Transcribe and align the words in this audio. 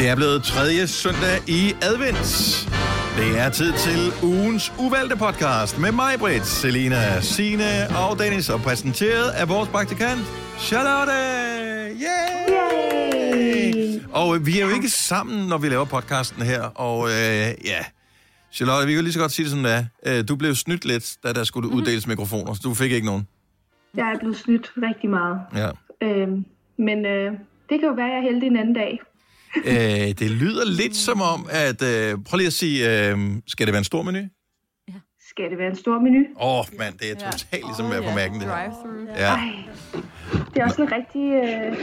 Det 0.00 0.08
er 0.08 0.16
blevet 0.16 0.42
tredje 0.42 0.86
søndag 0.86 1.36
i 1.48 1.62
advent. 1.90 2.28
Det 3.18 3.30
er 3.42 3.48
tid 3.50 3.72
til 3.86 4.00
ugens 4.22 4.72
uvalgte 4.78 5.16
podcast 5.16 5.78
med 5.80 5.92
mig, 5.92 6.12
Britt, 6.18 6.46
Selina, 6.46 7.20
Sine 7.20 7.70
og 8.02 8.18
Dennis, 8.18 8.50
og 8.50 8.60
præsenteret 8.60 9.30
af 9.40 9.48
vores 9.48 9.68
praktikant, 9.68 10.20
Charlotte! 10.58 11.18
Yay! 12.06 12.36
Yay! 12.56 14.00
Og 14.12 14.36
øh, 14.36 14.46
vi 14.46 14.60
er 14.60 14.64
jo 14.66 14.74
ikke 14.74 14.88
sammen, 14.88 15.48
når 15.48 15.58
vi 15.58 15.68
laver 15.68 15.84
podcasten 15.84 16.42
her, 16.42 16.62
og 16.62 16.98
øh, 17.08 17.46
ja... 17.70 17.80
Charlotte, 18.52 18.86
vi 18.86 18.92
kan 18.94 19.02
lige 19.04 19.12
så 19.12 19.20
godt 19.20 19.32
sige 19.32 19.44
det 19.44 19.50
sådan, 19.50 19.64
det 19.64 19.88
er. 20.02 20.18
Øh, 20.18 20.28
Du 20.28 20.36
blev 20.36 20.54
snydt 20.54 20.84
lidt, 20.84 21.16
da 21.24 21.32
der 21.32 21.44
skulle 21.44 21.68
uddeles 21.68 22.06
mikrofoner, 22.06 22.54
så 22.54 22.60
du 22.64 22.74
fik 22.74 22.92
ikke 22.92 23.06
nogen. 23.06 23.26
Jeg 23.96 24.12
er 24.12 24.18
blevet 24.18 24.36
snydt 24.36 24.72
rigtig 24.82 25.10
meget. 25.10 25.40
Ja. 25.54 25.70
Øhm, 26.02 26.44
men 26.78 27.06
øh, 27.06 27.32
det 27.68 27.80
kan 27.80 27.88
jo 27.88 27.94
være, 27.94 28.06
at 28.06 28.12
jeg 28.12 28.18
er 28.18 28.32
heldig 28.32 28.46
en 28.46 28.56
anden 28.56 28.74
dag. 28.74 29.00
Øh, 29.56 29.74
det 30.18 30.30
lyder 30.30 30.64
lidt 30.64 30.96
som 30.96 31.22
om, 31.22 31.46
at... 31.50 31.82
Øh, 31.82 32.18
prøv 32.24 32.36
lige 32.36 32.46
at 32.46 32.52
sige, 32.52 33.10
øh, 33.10 33.18
skal 33.46 33.66
det 33.66 33.72
være 33.72 33.78
en 33.78 33.84
stor 33.84 34.02
menu? 34.02 34.18
Skal 35.28 35.50
det 35.50 35.58
være 35.58 35.70
en 35.70 35.76
stor 35.76 35.98
menu? 36.00 36.20
Åh, 36.40 36.58
oh, 36.58 36.64
mand, 36.78 36.98
det 36.98 37.10
er 37.10 37.14
totalt 37.14 37.64
ligesom 37.66 37.86
at 37.86 37.92
være 37.92 38.02
på 38.02 38.14
mærken, 38.14 38.40
det 38.40 38.48
her. 38.48 38.56
Ja. 39.16 39.34
Ej, 39.34 39.52
det 40.54 40.60
er 40.60 40.64
også 40.64 40.82
en 40.82 40.92
rigtig 40.92 41.26
øh, 41.32 41.76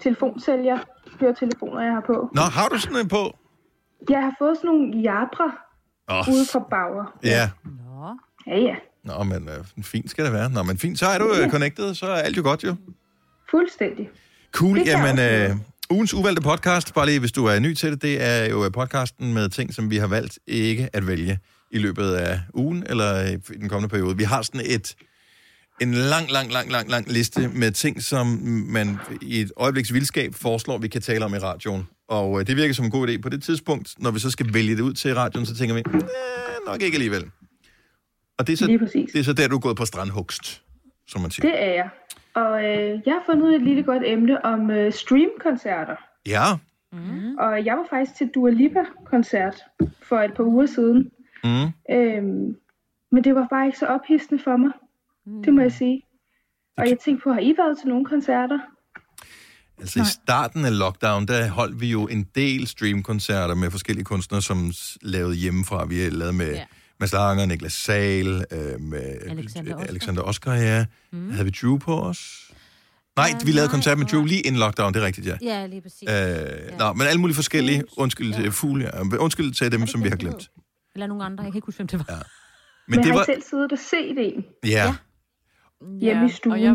telefonsælger. 0.00 0.78
Høretelefoner, 1.20 1.82
jeg 1.82 1.92
har 1.92 2.04
på. 2.06 2.30
Nå, 2.34 2.40
har 2.40 2.68
du 2.68 2.78
sådan 2.78 2.96
en 2.96 3.08
på? 3.08 3.38
Jeg 4.10 4.20
har 4.22 4.34
fået 4.38 4.56
sådan 4.56 4.68
nogle 4.70 5.00
Jabra 5.00 5.48
Åh, 6.10 6.34
ude 6.34 6.46
fra 6.52 6.58
Bauer. 6.70 7.18
ja. 7.24 7.50
Ja, 8.46 8.58
ja. 8.58 8.74
Nå, 9.04 9.22
men 9.24 9.48
øh, 9.48 9.84
fint 9.84 10.10
skal 10.10 10.24
det 10.24 10.32
være. 10.32 10.50
Nå, 10.50 10.62
men 10.62 10.78
fint, 10.78 10.98
så 10.98 11.06
er 11.06 11.18
du 11.18 11.32
øh, 11.42 11.50
connected, 11.50 11.94
så 11.94 12.06
er 12.06 12.14
alt 12.16 12.36
jo 12.36 12.42
godt 12.42 12.64
jo. 12.64 12.74
Fuldstændig. 13.50 14.10
Cool, 14.52 14.78
jamen, 14.78 15.18
øh, 15.18 15.56
ugens 15.90 16.14
uvalgte 16.14 16.42
podcast, 16.42 16.94
bare 16.94 17.06
lige 17.06 17.20
hvis 17.20 17.32
du 17.32 17.44
er 17.46 17.58
ny 17.58 17.74
til 17.74 17.90
det, 17.92 18.02
det 18.02 18.22
er 18.22 18.48
jo 18.48 18.70
podcasten 18.72 19.34
med 19.34 19.48
ting, 19.48 19.74
som 19.74 19.90
vi 19.90 19.96
har 19.96 20.06
valgt 20.06 20.38
ikke 20.46 20.88
at 20.92 21.06
vælge 21.06 21.38
i 21.70 21.78
løbet 21.78 22.12
af 22.12 22.40
ugen, 22.54 22.84
eller 22.86 23.24
i 23.26 23.36
den 23.36 23.68
kommende 23.68 23.88
periode. 23.88 24.16
Vi 24.16 24.22
har 24.24 24.42
sådan 24.42 24.60
et, 24.64 24.94
en 25.80 25.94
lang, 25.94 26.30
lang, 26.30 26.52
lang, 26.52 26.70
lang, 26.72 26.90
lang 26.90 27.12
liste 27.12 27.48
med 27.48 27.70
ting, 27.72 28.02
som 28.02 28.26
man 28.68 28.96
i 29.22 29.40
et 29.40 29.52
øjebliks 29.56 29.92
vildskab 29.92 30.34
foreslår, 30.34 30.78
vi 30.78 30.88
kan 30.88 31.02
tale 31.02 31.24
om 31.24 31.34
i 31.34 31.38
radioen. 31.38 31.88
Og 32.08 32.40
øh, 32.40 32.46
det 32.46 32.56
virker 32.56 32.74
som 32.74 32.84
en 32.84 32.90
god 32.90 33.08
idé 33.08 33.20
på 33.20 33.28
det 33.28 33.42
tidspunkt, 33.42 33.94
når 33.98 34.10
vi 34.10 34.18
så 34.18 34.30
skal 34.30 34.54
vælge 34.54 34.76
det 34.76 34.82
ud 34.82 34.92
til 34.92 35.14
radioen, 35.14 35.46
så 35.46 35.56
tænker 35.56 35.74
vi, 35.74 35.82
"Næh, 35.92 36.02
nok 36.66 36.82
ikke 36.82 36.94
alligevel. 36.94 37.24
Og 38.38 38.46
det 38.46 38.52
er, 38.52 38.56
så, 38.56 38.66
det 39.12 39.18
er 39.20 39.22
så 39.24 39.32
der, 39.32 39.48
du 39.48 39.56
er 39.56 39.60
gået 39.60 39.76
på 39.76 39.84
strandhugst, 39.84 40.62
som 41.08 41.20
man 41.20 41.30
siger. 41.30 41.50
Det 41.50 41.62
er 41.62 41.72
jeg. 41.74 41.88
Og 42.40 42.64
øh, 42.64 43.00
jeg 43.06 43.14
har 43.14 43.22
fundet 43.26 43.54
et 43.54 43.62
lille 43.62 43.82
godt 43.82 44.02
emne 44.06 44.44
om 44.44 44.70
øh, 44.70 44.92
streamkoncerter. 44.92 45.96
Ja, 46.26 46.44
Og 47.38 47.64
jeg 47.64 47.76
var 47.76 47.86
faktisk 47.90 48.16
til 48.18 48.28
Dua 48.34 48.50
Lipa-koncert 48.50 49.56
for 50.02 50.18
et 50.20 50.34
par 50.34 50.44
uger 50.44 50.66
siden. 50.66 51.10
mm. 51.44 51.66
Øhm, 51.90 52.56
men 53.12 53.24
det 53.24 53.34
var 53.34 53.46
bare 53.50 53.66
ikke 53.66 53.78
så 53.78 53.86
ophidsende 53.86 54.42
for 54.42 54.56
mig. 54.56 54.70
Det 55.44 55.54
må 55.54 55.60
jeg 55.60 55.72
sige. 55.72 56.02
Og 56.76 56.88
jeg 56.88 56.98
tænkte 56.98 57.22
på, 57.24 57.32
har 57.32 57.40
I 57.40 57.54
været 57.58 57.78
til 57.78 57.88
nogle 57.88 58.04
koncerter? 58.04 58.58
Altså 59.80 60.00
i 60.00 60.04
starten 60.04 60.64
af 60.64 60.78
lockdown, 60.78 61.26
der 61.26 61.48
holdt 61.48 61.80
vi 61.80 61.90
jo 61.90 62.06
en 62.06 62.26
del 62.34 62.66
streamkoncerter 62.66 63.54
med 63.54 63.70
forskellige 63.70 64.04
kunstnere, 64.04 64.42
som 64.42 64.72
lavede 65.02 65.36
hjemmefra. 65.36 65.86
Vi 65.86 66.00
har 66.00 66.10
lavet 66.10 66.34
med 66.34 66.52
ja. 66.54 66.64
Ja. 67.00 67.02
Mads 67.02 67.12
Langer, 67.12 67.46
Niklas 67.46 67.72
Sahl, 67.72 68.44
øh, 68.50 68.80
med 68.80 69.18
Alexander 69.28 69.74
Oscar. 69.76 69.86
Alexander 69.88 70.22
Oscar, 70.22 70.54
ja. 70.54 70.86
Mm. 71.12 71.30
Havde 71.30 71.44
vi 71.44 71.50
Drew 71.62 71.78
på 71.78 72.00
os? 72.02 72.50
Nej, 73.16 73.26
Ja, 73.32 73.38
vi 73.44 73.52
lavede 73.52 73.66
nej, 73.68 73.72
koncert 73.74 73.98
med 73.98 74.06
Drew 74.06 74.20
nej. 74.20 74.28
lige 74.28 74.40
inden 74.40 74.58
lockdown, 74.60 74.94
det 74.94 75.02
er 75.02 75.06
rigtigt, 75.06 75.26
ja. 75.26 75.36
Ja, 75.42 75.66
lige 75.66 75.80
præcis. 75.80 76.02
Øh, 76.02 76.14
ja. 76.16 76.76
Nå, 76.78 76.92
men 76.92 77.06
alle 77.06 77.20
mulige 77.20 77.34
forskellige. 77.34 77.84
Undskyld 77.96 78.34
til 78.34 78.52
fugl, 78.52 78.82
ja. 78.82 79.00
Undskyld 79.18 79.52
til 79.52 79.72
dem, 79.72 79.86
som 79.86 80.04
vi 80.04 80.08
har 80.08 80.16
glemt. 80.16 80.50
Eller 80.94 81.06
nogle 81.06 81.24
andre, 81.24 81.44
jeg 81.44 81.52
kan 81.52 81.58
ikke 81.58 81.66
huske, 81.66 81.78
hvem 81.78 81.86
det 81.86 81.98
var. 81.98 82.04
Ja. 82.08 82.14
Men 82.16 82.22
Men 82.86 82.98
det 82.98 83.06
har 83.06 83.12
var... 83.14 83.22
I 83.22 83.26
selv 83.26 83.42
siddet 83.50 83.72
og 83.72 83.78
set 83.78 84.16
en? 84.18 84.44
Ja. 84.64 84.94
Hjemme 86.00 86.26
i 86.26 86.32
stuen. 86.32 86.52
Og 86.52 86.62
jeg, 86.62 86.74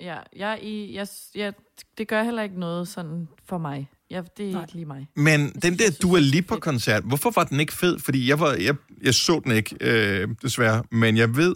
ja, 0.00 0.16
jeg, 0.36 0.58
i, 0.62 0.94
jeg, 0.96 1.06
jeg, 1.34 1.52
det 1.98 2.08
gør 2.08 2.22
heller 2.22 2.42
ikke 2.42 2.60
noget 2.60 2.88
sådan 2.88 3.28
for 3.48 3.58
mig. 3.58 3.90
Jeg, 4.14 4.24
det 4.36 4.48
er 4.48 4.52
Nej. 4.52 4.62
ikke 4.62 4.72
lige 4.74 4.84
mig. 4.86 5.06
Men 5.16 5.40
den 5.40 5.50
synes, 5.62 5.62
der 5.78 5.84
jeg 5.84 5.92
synes, 5.92 5.98
Dua 5.98 6.18
det 6.18 6.26
er 6.26 6.30
Lipa-koncert, 6.30 7.02
hvorfor 7.04 7.32
var 7.34 7.44
den 7.44 7.60
ikke 7.60 7.72
fed? 7.72 7.98
Fordi 7.98 8.28
jeg, 8.28 8.40
var, 8.40 8.52
jeg, 8.52 8.74
jeg 9.02 9.14
så 9.14 9.40
den 9.44 9.52
ikke, 9.52 9.76
øh, 9.80 10.28
desværre. 10.42 10.82
Men 10.90 11.16
jeg 11.16 11.36
ved, 11.36 11.54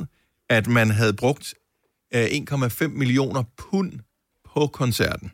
at 0.49 0.67
man 0.67 0.91
havde 0.91 1.13
brugt 1.13 1.55
øh, 2.15 2.25
1,5 2.25 2.87
millioner 2.87 3.43
pund 3.57 3.93
på 4.55 4.67
koncerten. 4.67 5.33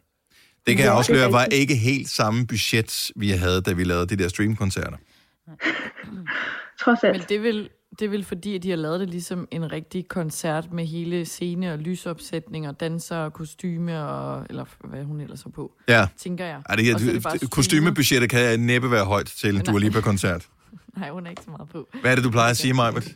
Det 0.66 0.76
kan 0.76 0.84
Ja, 0.84 0.84
jeg 0.84 0.92
det 0.92 0.98
afsløre, 0.98 1.32
var 1.32 1.44
ikke 1.44 1.74
helt 1.76 2.08
samme 2.08 2.46
budget, 2.46 3.12
vi 3.16 3.30
havde, 3.30 3.60
da 3.60 3.72
vi 3.72 3.84
lavede 3.84 4.06
de 4.06 4.22
der 4.22 4.28
streamkoncerter. 4.28 4.96
Trods 6.80 7.04
alt. 7.04 7.16
Men 7.18 7.26
det 7.28 7.42
vil, 7.42 7.68
det 7.98 8.10
vil 8.10 8.24
fordi, 8.24 8.54
at 8.56 8.62
de 8.62 8.70
har 8.70 8.76
lavet 8.76 9.00
det 9.00 9.10
ligesom 9.10 9.48
en 9.50 9.72
rigtig 9.72 10.08
koncert 10.08 10.72
med 10.72 10.86
hele 10.86 11.24
scene 11.24 11.72
og 11.72 11.78
lysopsætning 11.78 12.68
og 12.68 12.80
danser 12.80 13.16
og 13.16 13.32
kostyme 13.32 14.04
og, 14.04 14.46
eller 14.50 14.64
hvad 14.84 15.04
hun 15.04 15.20
ellers 15.20 15.42
har 15.42 15.50
på, 15.50 15.72
Ja, 15.88 16.06
tænker 16.16 16.44
jeg. 16.44 16.62
Ej, 16.68 16.76
det, 16.76 16.94
Og 16.94 17.00
så 17.00 17.08
er 17.08 17.12
det, 17.12 17.22
bare 17.22 17.38
det, 17.38 17.50
kostymebudgettet 17.50 18.30
kan 18.30 18.60
næppe 18.60 18.90
være 18.90 19.04
højt 19.04 19.26
til 19.26 19.56
en. 19.56 19.62
Dua 19.64 19.78
Lipa-koncert. 19.78 20.46
Nej, 20.98 21.10
hun 21.10 21.26
er 21.26 21.30
ikke 21.30 21.42
så 21.42 21.50
meget 21.50 21.68
på. 21.68 21.88
Hvad 22.00 22.10
er 22.10 22.14
det, 22.14 22.24
du 22.24 22.30
plejer 22.30 22.50
at 22.50 22.56
sige, 22.56 22.74
Majbert? 22.74 23.08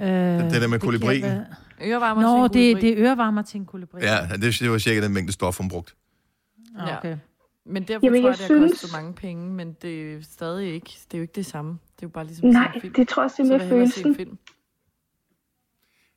Øh, 0.00 0.04
det 0.04 0.52
der 0.62 0.66
med 0.68 0.78
kolibrien? 0.78 1.22
være- 1.22 1.44
Ørevarmer 1.84 2.22
Nå, 2.22 2.48
til 2.48 2.60
det, 2.60 2.74
kolibri. 2.74 2.90
det 2.90 2.98
er 3.00 3.06
ørevarmer 3.06 3.42
til 3.42 3.60
en 3.60 3.66
kolibri. 3.66 4.00
Ja, 4.02 4.28
det, 4.36 4.56
det 4.60 4.70
var 4.70 4.78
cirka 4.78 5.00
den 5.02 5.12
mængde 5.12 5.32
stof, 5.32 5.58
hun 5.58 5.68
brugte. 5.68 5.92
Ah, 6.78 6.98
okay. 6.98 7.16
Men 7.66 7.82
derfor 7.82 8.06
Jamen, 8.06 8.22
tror 8.22 8.30
jeg 8.30 8.40
jeg, 8.40 8.48
det 8.48 8.56
har 8.60 8.66
synes- 8.68 8.72
kostet 8.80 8.92
mange 8.92 9.12
penge, 9.14 9.52
men 9.52 9.76
det 9.82 10.14
er 10.14 10.18
stadig 10.32 10.74
ikke, 10.74 10.90
det 11.04 11.14
er 11.14 11.18
jo 11.18 11.22
ikke 11.22 11.32
det 11.34 11.46
samme. 11.46 11.70
Det 11.70 11.78
er 11.78 12.02
jo 12.02 12.08
bare 12.08 12.26
ligesom 12.26 12.48
Nej, 12.48 12.80
film. 12.80 12.94
det 12.94 13.08
tror 13.08 13.22
jeg 13.22 13.30
simpelthen 13.36 13.68
følelsen. 13.70 14.14
film. 14.16 14.38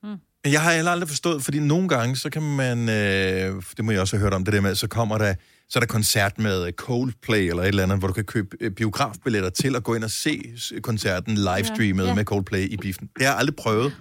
Men 0.04 0.52
Jeg 0.54 0.62
har 0.62 0.74
heller 0.74 0.92
aldrig 0.92 1.10
forstået, 1.10 1.44
fordi 1.44 1.60
nogle 1.60 1.90
gange, 1.90 2.16
så 2.16 2.30
kan 2.30 2.42
man, 2.56 2.80
øh, 2.90 3.64
det 3.78 3.86
må 3.86 3.92
jeg 3.92 4.02
også 4.02 4.16
have 4.18 4.24
hørt 4.24 4.34
om, 4.34 4.46
det 4.46 4.54
der 4.54 4.62
med, 4.62 4.76
så 4.76 4.88
kommer 4.88 5.18
der, 5.18 5.34
så 5.70 5.80
er 5.80 5.82
der 5.82 5.88
koncert 5.88 6.40
med 6.40 6.72
Coldplay 6.72 7.50
eller 7.50 7.64
et 7.64 7.68
eller 7.68 7.84
andet, 7.84 8.00
hvor 8.00 8.08
du 8.08 8.14
kan 8.14 8.24
købe 8.26 8.58
øh, 8.62 8.72
biografbilletter 8.72 9.50
til 9.50 9.76
at 9.76 9.84
gå 9.84 9.94
ind 9.96 10.04
og 10.04 10.12
se 10.12 10.54
koncerten 10.84 11.36
livestreamet 11.36 11.84
ja, 11.84 12.02
Ja, 12.02 12.04
ja. 12.04 12.08
ja. 12.10 12.16
med 12.16 12.26
Coldplay 12.26 12.70
i 12.70 12.78
biffen. 12.78 13.10
Det 13.16 13.26
har 13.26 13.32
jeg 13.32 13.40
aldrig 13.40 13.56
prøvet. 13.56 13.98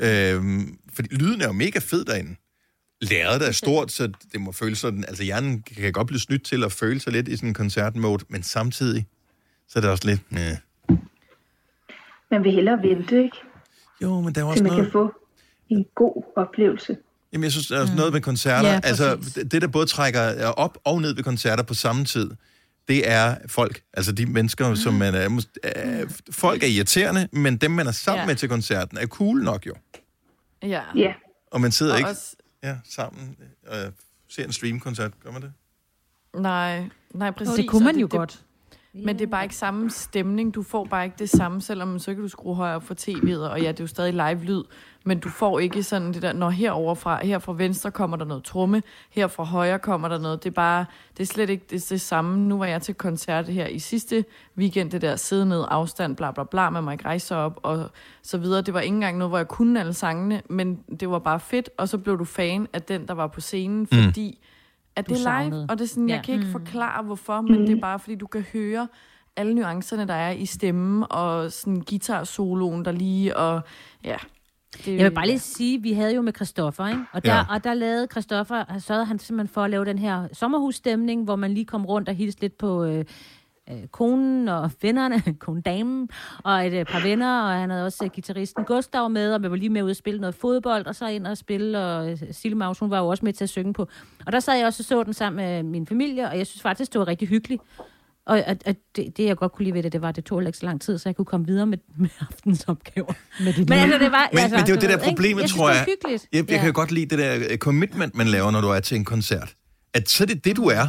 Øh, 0.00 0.60
fordi 0.94 1.14
lyden 1.14 1.40
er 1.40 1.46
jo 1.46 1.52
mega 1.52 1.78
fed 1.78 2.04
derinde. 2.04 2.36
Læret 3.00 3.48
er 3.48 3.52
stort, 3.52 3.92
så 3.92 4.12
det 4.32 4.40
må 4.40 4.52
føles 4.52 4.78
sådan, 4.78 5.04
altså 5.08 5.22
hjernen 5.24 5.62
kan 5.62 5.92
godt 5.92 6.06
blive 6.06 6.20
snydt 6.20 6.42
til 6.42 6.64
at 6.64 6.72
føle 6.72 7.00
sig 7.00 7.12
lidt 7.12 7.28
i 7.28 7.36
sådan 7.36 7.48
en 7.48 7.54
koncertmode, 7.54 8.24
men 8.28 8.42
samtidig, 8.42 9.06
så 9.68 9.78
er 9.78 9.80
det 9.80 9.90
også 9.90 10.06
lidt, 10.06 10.20
ja. 10.32 10.56
Man 12.30 12.44
vil 12.44 12.52
hellere 12.52 12.82
vente, 12.82 13.22
ikke? 13.24 13.36
Jo, 14.02 14.20
men 14.20 14.34
der 14.34 14.40
er 14.40 14.44
også 14.44 14.56
Til 14.56 14.62
man 14.62 14.72
noget... 14.72 14.84
kan 14.84 14.92
få 14.92 15.12
en 15.68 15.86
god 15.94 16.22
oplevelse. 16.36 16.96
Jamen, 17.32 17.44
jeg 17.44 17.52
synes, 17.52 17.66
der 17.68 17.76
er 17.76 17.80
også 17.80 17.94
noget 17.94 18.12
med 18.12 18.20
koncerter. 18.20 18.68
Ja, 18.68 18.80
altså, 18.84 19.16
det, 19.50 19.62
der 19.62 19.68
både 19.68 19.86
trækker 19.86 20.28
øh, 20.28 20.52
op 20.56 20.78
og 20.84 21.00
ned 21.00 21.14
ved 21.14 21.22
koncerter 21.22 21.62
på 21.62 21.74
samme 21.74 22.04
tid, 22.04 22.30
det 22.88 23.10
er 23.10 23.36
folk. 23.46 23.82
Altså 23.92 24.12
de 24.12 24.26
mennesker, 24.26 24.68
mm. 24.68 24.76
som 24.76 24.94
man 24.94 25.14
er... 25.14 25.42
er 25.62 26.04
folk 26.30 26.62
er 26.62 26.66
irriterende, 26.66 27.28
men 27.32 27.56
dem, 27.56 27.70
man 27.70 27.86
er 27.86 27.92
sammen. 27.92 28.20
Ja. 28.20 28.26
med 28.26 28.34
til 28.34 28.48
koncerten, 28.48 28.98
er 28.98 29.06
cool 29.06 29.42
nok 29.42 29.66
jo. 29.66 29.74
Ja. 30.62 30.82
Ja, 30.96 31.12
Og 31.50 31.60
man 31.60 31.72
sidder 31.72 31.92
Og 31.92 31.98
ikke 31.98 32.10
også, 32.10 32.36
ja, 32.62 32.78
sammen 32.84 33.36
og 33.66 33.78
øh, 33.78 33.92
ser 34.28 34.44
en 34.44 34.52
streamkoncert. 34.52 35.12
Gør 35.20 35.30
man 35.30 35.42
det? 35.42 35.52
nej, 36.34 36.88
nej, 37.14 37.30
præcis. 37.30 37.54
Det 37.54 37.68
kunne 37.70 37.84
man 37.84 37.96
jo 37.96 38.06
det, 38.06 38.18
godt. 38.18 38.44
Men 38.92 39.18
det 39.18 39.22
er 39.22 39.30
bare 39.30 39.42
ikke 39.42 39.56
samme 39.56 39.90
stemning. 39.90 40.54
Du 40.54 40.62
får 40.62 40.84
bare 40.84 41.04
ikke 41.04 41.16
det 41.18 41.30
samme, 41.30 41.60
selvom 41.60 41.98
så 41.98 42.14
kan 42.14 42.22
du 42.22 42.28
skrue 42.28 42.54
højere 42.54 42.76
op 42.76 42.82
for 42.82 42.94
tv'et, 42.94 43.38
og 43.38 43.60
ja, 43.62 43.68
det 43.68 43.80
er 43.80 43.84
jo 43.84 43.86
stadig 43.86 44.12
live-lyd, 44.12 44.62
men 45.04 45.18
du 45.18 45.28
får 45.28 45.58
ikke 45.58 45.82
sådan 45.82 46.12
det 46.12 46.22
der, 46.22 46.32
når 46.32 46.50
herover 46.50 46.94
fra, 46.94 47.24
her 47.24 47.38
fra 47.38 47.52
venstre 47.52 47.90
kommer 47.90 48.16
der 48.16 48.24
noget 48.24 48.44
tromme, 48.44 48.82
her 49.10 49.26
fra 49.26 49.44
højre 49.44 49.78
kommer 49.78 50.08
der 50.08 50.18
noget. 50.18 50.44
Det 50.44 50.50
er 50.50 50.54
bare, 50.54 50.84
det 51.16 51.22
er 51.22 51.26
slet 51.26 51.50
ikke 51.50 51.64
det, 51.70 51.86
det 51.90 52.00
samme. 52.00 52.38
Nu 52.38 52.58
var 52.58 52.66
jeg 52.66 52.82
til 52.82 52.94
koncert 52.94 53.48
her 53.48 53.66
i 53.66 53.78
sidste 53.78 54.24
weekend, 54.58 54.90
det 54.90 55.02
der 55.02 55.16
sidde 55.16 55.46
ned, 55.46 55.64
afstand, 55.68 56.16
bla 56.16 56.30
bla 56.30 56.44
bla, 56.44 56.70
man 56.70 56.84
må 56.84 56.90
ikke 56.90 57.04
rejse 57.04 57.36
op, 57.36 57.60
og 57.62 57.90
så 58.22 58.38
videre. 58.38 58.62
Det 58.62 58.74
var 58.74 58.80
ikke 58.80 58.94
engang 58.94 59.18
noget, 59.18 59.30
hvor 59.30 59.38
jeg 59.38 59.48
kunne 59.48 59.80
alle 59.80 59.92
sangene, 59.92 60.42
men 60.48 60.80
det 61.00 61.10
var 61.10 61.18
bare 61.18 61.40
fedt, 61.40 61.70
og 61.78 61.88
så 61.88 61.98
blev 61.98 62.18
du 62.18 62.24
fan 62.24 62.68
af 62.72 62.82
den, 62.82 63.08
der 63.08 63.14
var 63.14 63.26
på 63.26 63.40
scenen, 63.40 63.86
fordi 63.86 64.38
at 64.96 65.08
Du 65.08 65.14
det 65.14 65.20
er 65.20 65.40
live, 65.42 65.50
savnede. 65.50 65.66
og 65.70 65.78
det 65.78 65.84
er 65.84 65.88
sådan, 65.88 66.08
jeg 66.08 66.16
Ja. 66.16 66.22
kan 66.22 66.34
ikke 66.34 66.46
forklare 66.46 67.02
hvorfor, 67.02 67.40
men 67.40 67.60
det 67.66 67.76
er 67.76 67.80
bare 67.80 67.98
fordi, 67.98 68.14
du 68.14 68.26
kan 68.26 68.44
høre 68.52 68.88
alle 69.36 69.54
nuancerne, 69.54 70.06
der 70.08 70.14
er 70.14 70.30
i 70.30 70.46
stemmen, 70.46 71.04
og 71.10 71.52
sådan 71.52 71.80
guitar-soloen 71.80 72.84
der 72.84 72.92
lige, 72.92 73.36
og 73.36 73.60
ja. 74.04 74.16
Det, 74.84 74.96
Jeg 74.96 75.04
vil 75.04 75.10
bare 75.14 75.26
lige 75.26 75.38
sige, 75.38 75.82
vi 75.82 75.92
havde 75.92 76.14
jo 76.14 76.22
med 76.22 76.32
Christoffer, 76.34 76.86
ikke? 76.88 77.00
Og 77.12 77.24
der, 77.24 77.34
Ja. 77.34 77.44
og 77.50 77.64
der 77.64 77.74
lavede 77.74 78.06
Christoffer, 78.10 78.78
sørgede 78.78 79.04
han 79.04 79.18
simpelthen 79.18 79.54
for 79.54 79.62
at 79.62 79.70
lave 79.70 79.84
den 79.84 79.98
her 79.98 80.28
sommerhusstemning, 80.32 81.24
hvor 81.24 81.36
man 81.36 81.54
lige 81.54 81.64
kom 81.66 81.86
rundt 81.86 82.08
og 82.08 82.14
hilste 82.14 82.40
lidt 82.40 82.58
på 82.58 82.84
øh, 82.84 83.04
øh, 83.70 83.86
konen 83.86 84.48
og 84.48 84.70
vennerne, 84.82 85.22
konen 85.44 85.62
damen, 85.62 86.08
og 86.44 86.66
et 86.66 86.72
øh, 86.72 86.84
par 86.84 87.02
venner, 87.02 87.42
og 87.42 87.60
han 87.60 87.70
havde 87.70 87.86
også 87.86 88.04
øh, 88.04 88.10
gitarristen 88.10 88.64
Gustav 88.64 89.10
med, 89.10 89.34
og 89.34 89.42
vi 89.42 89.50
var 89.50 89.56
lige 89.56 89.70
med 89.70 89.82
ud 89.82 89.90
at 89.90 89.96
spille 89.96 90.20
noget 90.20 90.34
fodbold, 90.34 90.86
og 90.86 90.94
så 90.94 91.08
ind 91.08 91.26
og 91.26 91.36
spille, 91.36 91.78
og 91.78 92.10
øh, 92.10 92.18
Sille 92.30 92.56
Maus, 92.56 92.78
hun 92.78 92.90
var 92.90 92.98
jo 92.98 93.08
også 93.08 93.24
med 93.24 93.32
til 93.32 93.44
at 93.44 93.50
synge 93.50 93.72
på. 93.72 93.88
Og 94.26 94.32
der 94.32 94.40
sad 94.40 94.56
jeg 94.56 94.66
også 94.66 94.80
og 94.80 94.84
så 94.84 95.02
den 95.02 95.14
sammen 95.14 95.36
med 95.44 95.62
min 95.62 95.86
familie, 95.86 96.28
og 96.28 96.38
jeg 96.38 96.46
synes 96.46 96.62
faktisk, 96.62 96.92
det 96.92 96.98
var 96.98 97.08
rigtig 97.08 97.28
hyggeligt. 97.28 97.62
Og 98.26 98.38
at, 98.38 98.62
at 98.66 98.76
det, 98.96 99.16
det, 99.16 99.24
jeg 99.24 99.36
godt 99.36 99.52
kunne 99.52 99.64
lide 99.64 99.74
ved 99.74 99.82
det, 99.82 99.92
det 99.92 100.02
var, 100.02 100.08
at 100.08 100.16
det 100.16 100.24
tog 100.24 100.46
ikke 100.46 100.58
så 100.58 100.66
lang 100.66 100.80
tid, 100.80 100.98
så 100.98 101.08
jeg 101.08 101.16
kunne 101.16 101.24
komme 101.24 101.46
videre 101.46 101.66
med, 101.66 101.78
med 101.96 102.08
aftens 102.20 102.64
opgaver. 102.64 103.12
Med 103.44 103.52
dit 103.52 103.68
Men 103.68 103.78
altså, 103.78 103.98
det 103.98 104.12
var... 104.12 104.28
Men, 104.32 104.38
altså, 104.38 104.56
men 104.56 104.66
det 104.66 104.70
er 104.70 104.74
jo 104.74 104.80
det 104.80 104.88
der 104.90 104.96
ved, 104.96 105.04
ikke? 105.04 105.08
problemet, 105.08 105.40
jeg 105.40 105.48
synes, 105.48 105.58
tror 105.58 105.68
det 105.68 105.74
jeg. 105.74 105.86
var 105.86 105.92
hyggeligt. 105.92 106.28
Jeg, 106.32 106.50
jeg 106.50 106.58
kan 106.58 106.68
jo 106.68 106.74
godt 106.74 106.92
lide 106.92 107.06
det 107.06 107.18
der 107.18 107.46
øh, 107.50 107.58
commitment, 107.58 108.14
man 108.14 108.26
laver, 108.26 108.50
når 108.50 108.60
du 108.60 108.68
er 108.68 108.80
til 108.80 108.96
en 108.96 109.04
koncert. 109.04 109.54
At 109.94 110.08
så 110.08 110.24
er 110.24 110.26
det 110.26 110.44
det, 110.44 110.56
du 110.56 110.64
er. 110.64 110.86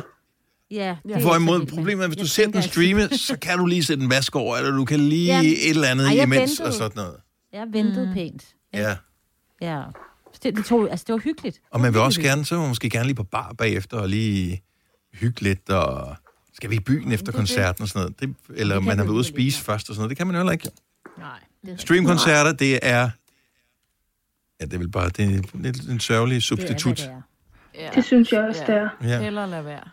Ja, 0.72 0.96
det 1.08 1.22
Hvorimod 1.22 1.66
problemet 1.66 2.04
er, 2.04 2.08
hvis 2.08 2.18
jeg 2.18 2.24
du 2.24 2.30
ser 2.30 2.48
den 2.52 2.62
streame, 2.64 3.10
så 3.10 3.38
kan 3.42 3.58
du 3.58 3.66
lige 3.66 3.84
sætte 3.84 4.04
en 4.04 4.10
vask 4.10 4.36
over, 4.36 4.58
eller 4.58 4.72
du 4.72 4.86
kan 4.86 5.00
lige 5.00 5.26
Ja. 5.26 5.40
et 5.40 5.70
eller 5.70 5.88
andet 5.88 6.08
Ej, 6.08 6.14
imens, 6.14 6.40
ventede. 6.40 6.68
og 6.68 6.74
sådan 6.74 6.92
noget. 6.96 7.16
Jeg 7.54 7.68
ventede 7.74 8.08
mm. 8.08 8.14
pænt. 8.14 8.44
Ja. 8.74 8.96
Ja. 9.62 9.82
Det, 10.44 10.56
det, 10.56 10.66
tog, 10.66 10.92
altså, 10.92 11.04
det 11.08 11.14
var 11.14 11.20
hyggeligt. 11.20 11.62
Og 11.72 11.82
man 11.82 11.94
vil 11.94 12.02
også 12.02 12.22
gerne, 12.22 12.46
så 12.46 12.56
vil 12.56 12.60
man 12.60 12.68
måske 12.70 12.90
gerne 12.90 13.06
lige 13.06 13.16
på 13.16 13.24
bar 13.24 13.54
bagefter, 13.58 13.98
og 13.98 14.10
lige 14.10 14.64
hygge 15.14 15.42
lidt, 15.42 15.70
og 15.70 16.16
skal 16.54 16.70
vi 16.70 16.76
i 16.76 16.80
byen 16.80 17.12
efter 17.12 17.32
koncerten 17.32 17.82
og 17.82 17.88
sådan 17.88 18.02
noget. 18.02 18.20
Det, 18.20 18.58
eller 18.60 18.76
kan 18.76 18.84
man 18.86 18.98
har 18.98 19.04
været 19.06 19.14
ude 19.14 19.20
at 19.20 19.26
alligevel 19.26 19.46
ikke, 19.46 19.52
spise 19.56 19.64
først 19.66 19.90
og 19.90 19.96
sådan 19.96 20.00
noget. 20.02 20.10
Det 20.10 20.18
kan 20.18 20.28
man 20.28 20.36
jo 20.36 20.40
heller 20.40 20.52
ikke. 20.52 20.70
Nej. 21.18 21.40
Det, 21.66 21.82
Streamkoncerter, 21.82 22.52
det 22.52 22.80
er... 22.82 23.10
Ja, 24.62 24.66
det 24.66 24.74
er 24.74 24.78
vel 24.78 24.92
bare 24.92 25.10
det 25.10 25.26
er 25.26 25.42
lidt 25.54 25.90
en 25.90 26.00
sørgelig 26.00 26.36
det 26.36 26.38
er, 26.38 26.42
substitut. 26.42 26.98
det 26.98 27.06
er. 27.06 27.22
Ja. 27.76 27.90
Det 27.96 28.06
synes 28.06 28.32
jeg 28.32 28.42
også, 28.42 28.62
Ja. 28.68 28.74
det 28.74 28.82
er. 28.82 28.90
Ja. 29.10 29.22
Heller 29.22 29.46
lade 29.46 29.66
være. 29.66 29.84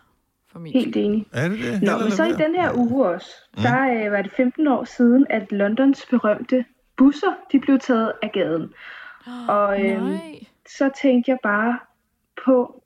For 0.52 0.58
min 0.58 0.72
Helt 0.72 0.96
enig. 0.96 1.26
Er 1.32 1.48
det 1.48 1.58
det? 1.58 1.82
Nå, 1.82 1.98
men 1.98 2.10
så 2.10 2.24
i 2.24 2.32
den 2.32 2.54
her 2.54 2.72
uge 2.76 3.06
også, 3.06 3.30
der 3.56 4.04
øh, 4.06 4.12
var 4.12 4.22
det 4.22 4.32
15 4.36 4.66
år 4.66 4.84
siden, 4.84 5.26
at 5.30 5.52
Londons 5.52 6.06
berømte 6.10 6.64
busser, 6.96 7.32
de 7.52 7.60
blev 7.60 7.78
taget 7.78 8.12
af 8.22 8.30
gaden. 8.32 8.68
Og 9.48 9.80
øh, 9.84 10.02
Nej. 10.04 10.20
så 10.68 10.90
tænkte 11.02 11.30
jeg 11.30 11.38
bare 11.42 11.78
på, 12.44 12.82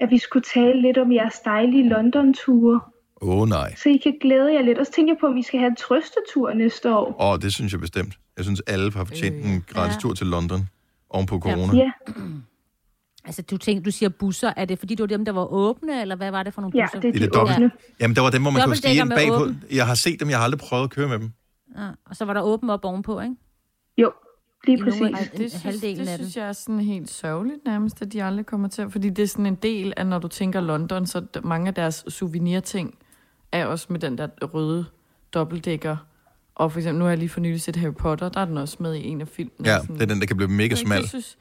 at 0.00 0.10
vi 0.10 0.18
skulle 0.18 0.44
tale 0.54 0.82
lidt 0.82 0.98
om 0.98 1.12
jeres 1.12 1.40
dejlige 1.40 1.88
London-ture, 1.88 2.80
Åh, 3.22 3.28
oh, 3.40 3.48
nej. 3.48 3.74
så 3.74 3.88
I 3.88 3.96
kan 3.96 4.18
glæde 4.20 4.52
jer 4.54 4.62
lidt. 4.62 4.78
Og 4.78 4.86
så 4.86 4.92
tænker 4.92 5.12
jeg 5.12 5.18
på, 5.20 5.26
om 5.26 5.36
I 5.36 5.42
skal 5.42 5.60
have 5.60 5.70
en 5.70 5.76
trøstetur 5.76 6.52
næste 6.52 6.94
år. 6.94 7.20
Åh, 7.20 7.32
oh, 7.32 7.38
det 7.38 7.52
synes 7.52 7.72
jeg 7.72 7.80
bestemt. 7.80 8.18
Jeg 8.36 8.44
synes, 8.44 8.60
alle 8.66 8.92
har 8.92 9.04
fortjent 9.04 9.44
en 9.46 9.64
gratis 9.68 9.94
Ja. 9.94 10.00
tur 10.00 10.14
til 10.14 10.26
London 10.26 10.60
oven 11.10 11.26
på 11.26 11.38
corona. 11.40 11.76
Ja, 11.76 11.90
Altså, 13.24 13.42
du, 13.42 13.56
tænker, 13.56 13.82
du 13.82 13.90
siger 13.90 14.08
busser. 14.08 14.52
Er 14.56 14.64
det 14.64 14.78
fordi, 14.78 14.94
det 14.94 15.00
var 15.02 15.06
dem, 15.06 15.24
der 15.24 15.32
var 15.32 15.44
åbne, 15.52 16.00
eller 16.02 16.16
hvad 16.16 16.30
var 16.30 16.42
det 16.42 16.54
for 16.54 16.60
nogle 16.60 16.78
ja 16.78 16.84
busser? 16.86 17.00
det 17.00 17.08
er 17.08 17.12
Det 17.12 17.20
de 17.22 17.26
dobbelt. 17.38 17.56
åbne. 17.58 17.70
Jamen, 18.00 18.16
der 18.16 18.22
var 18.22 18.30
dem, 18.30 18.42
hvor 18.42 18.50
man 18.50 18.62
kunne 18.64 18.76
stige 18.76 19.00
ind 19.00 19.08
med 19.08 19.16
bagpå. 19.16 19.34
åben. 19.34 19.62
Jeg 19.72 19.86
har 19.86 19.94
set 19.94 20.20
dem, 20.20 20.28
jeg 20.30 20.38
har 20.38 20.44
aldrig 20.44 20.58
prøvet 20.60 20.84
at 20.84 20.90
køre 20.90 21.08
med 21.08 21.18
dem. 21.18 21.30
Ja, 21.78 21.88
og 22.06 22.16
så 22.16 22.24
var 22.24 22.32
der 22.34 22.40
åben 22.40 22.70
op 22.70 22.84
ovenpå, 22.84 23.20
ikke? 23.20 23.34
Jo, 23.98 24.12
lige 24.66 24.76
I 24.76 24.80
nogle 24.80 24.90
præcis. 24.92 25.02
af- 25.02 25.06
Ej, 25.10 25.28
det 25.38 25.52
synes, 25.52 25.80
det 25.80 26.08
af 26.08 26.14
synes 26.18 26.36
jeg 26.36 26.48
er 26.48 26.52
sådan 26.52 26.80
helt 26.80 27.10
sørgeligt 27.10 27.58
nærmest, 27.66 28.02
at 28.02 28.12
de 28.12 28.24
aldrig 28.24 28.46
kommer 28.46 28.68
til. 28.68 28.90
Fordi 28.90 29.10
det 29.10 29.22
er 29.22 29.26
sådan 29.26 29.46
en 29.46 29.54
del 29.54 29.92
af, 29.96 30.06
når 30.06 30.18
du 30.18 30.28
tænker 30.28 30.60
London, 30.60 31.06
så 31.06 31.22
mange 31.42 31.68
af 31.68 31.74
deres 31.74 32.04
souvenirting 32.08 32.94
er 33.52 33.66
også 33.66 33.86
med 33.90 34.00
den 34.00 34.18
der 34.18 34.28
røde 34.42 34.84
dobbeltdækker. 35.34 35.96
Og 36.54 36.72
for 36.72 36.78
eksempel, 36.78 36.98
nu 36.98 37.04
har 37.04 37.10
jeg 37.10 37.18
lige 37.18 37.28
for 37.28 37.40
nylig 37.40 37.60
set 37.60 37.76
Harry 37.76 37.94
Potter, 37.94 38.28
der 38.28 38.40
er 38.40 38.44
den 38.44 38.58
også 38.58 38.76
med 38.80 38.94
i 38.94 39.06
en 39.06 39.20
af 39.20 39.28
filmene. 39.28 39.68
Ja, 39.68 39.78
Sådan- 39.80 39.94
det 39.96 40.02
er 40.02 40.06
den, 40.06 40.20
der 40.20 40.26
kan 40.26 40.36
blive 40.36 40.50
mega 40.50 40.74
smal. 40.74 41.00
Det 41.00 41.08
synes, 41.08 41.38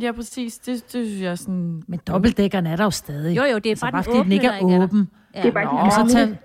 ja, 0.00 0.12
præcis. 0.12 0.58
Det, 0.58 0.66
det 0.92 1.06
synes 1.06 1.20
jeg 1.20 1.38
sådan... 1.38 1.82
Men 1.88 2.00
dobbeltdækkerne 2.06 2.70
er 2.70 2.76
der 2.76 2.84
jo 2.84 2.90
stadig. 2.90 3.36
Jo, 3.36 3.42
jo, 3.42 3.58
det 3.58 3.66
er 3.66 3.70
altså, 3.70 3.84
bare, 3.84 3.92
bare 3.92 4.02
den 4.02 4.04
fordi 4.04 4.16
den 4.16 4.20
åbne, 4.20 4.34
ikke 4.34 4.46
er 4.46 4.58
ikke 4.58 4.74
er 4.74 4.82
åben. 4.82 5.10
Ja. 5.34 5.42
Det 5.42 5.48
er 5.48 5.52
bare 5.52 5.62
ikke 5.62 5.74
Nå. 5.74 5.80
Og 5.80 5.92
så 5.92 6.14
tage, 6.14 6.38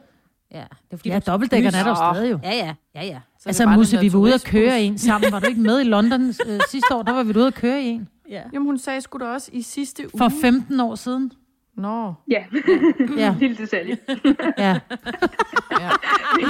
Ja, 0.52 0.60
det 0.60 0.94
er 0.94 0.98
fordi, 0.98 1.10
ja, 1.10 1.20
dobbeltdækkerne 1.20 1.78
er 1.78 1.84
der 1.84 1.90
jo 1.90 2.14
stadig 2.14 2.32
jo. 2.32 2.40
Ja, 2.44 2.54
ja, 2.54 2.74
ja, 2.96 3.06
ja. 3.06 3.20
Så 3.40 3.50
Altså, 3.50 3.66
Musse, 3.66 3.98
den 3.98 4.06
vi 4.06 4.14
var 4.14 4.20
ude 4.20 4.34
at 4.34 4.44
køre 4.44 4.82
i 4.82 4.86
en 4.86 4.98
sammen. 4.98 5.32
Var 5.32 5.40
du 5.40 5.48
ikke 5.48 5.62
med 5.62 5.82
i 5.82 5.84
London 5.84 6.28
øh, 6.28 6.60
sidste 6.70 6.96
år? 6.96 7.04
Der 7.04 7.14
var 7.14 7.24
vi 7.24 7.38
ude 7.38 7.48
at 7.48 7.54
køre 7.54 7.82
i 7.82 7.86
en. 7.86 8.08
ja. 8.30 8.42
Jamen, 8.54 8.66
hun 8.66 8.78
sagde 8.78 9.02
sgu 9.02 9.18
da 9.18 9.26
også 9.26 9.50
i 9.54 9.62
sidste 9.62 10.04
uge. 10.04 10.18
For 10.18 10.30
15 10.42 10.80
år 10.80 10.96
siden. 10.96 11.32
Nå. 11.78 12.14
Ja, 12.32 12.44
Ja, 13.18 13.36
lille 13.40 13.56
detalje. 13.58 13.98
ja. 14.58 14.80
Ja. 15.72 15.90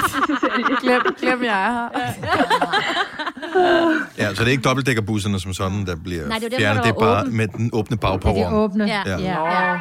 glem, 0.82 1.02
glem, 1.20 1.44
jeg 1.44 1.66
er 1.68 1.72
her. 1.72 1.90
Ja, 4.18 4.34
så 4.34 4.42
det 4.44 4.48
er 4.48 4.52
ikke 4.52 4.64
dobbeltdækkerbusserne 4.64 5.40
som 5.40 5.54
sådan, 5.54 5.86
der 5.86 5.96
bliver 5.96 6.28
Nej, 6.28 6.40
det 6.40 6.54
er 6.54 6.58
fjernet. 6.58 6.84
Det 6.84 6.90
er 6.90 6.94
var 6.94 7.00
bare 7.00 7.22
åben. 7.24 7.38
med 7.38 7.48
den 7.48 7.70
åbne 7.74 7.94
Er 7.94 7.98
de 7.98 8.02
bagperron. 8.02 8.54
åbne? 8.54 8.86
Ja. 8.86 9.02
Ja. 9.06 9.18
ja. 9.20 9.80